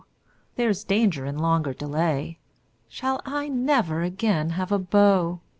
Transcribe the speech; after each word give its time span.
There's 0.55 0.83
danger 0.83 1.27
in 1.27 1.37
longer 1.37 1.75
delay! 1.75 2.39
Shall 2.89 3.21
I 3.23 3.47
never 3.49 4.01
again 4.01 4.49
have 4.57 4.71
a 4.71 4.79
beau? 4.79 5.41